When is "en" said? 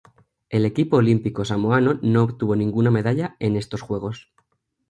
3.39-3.55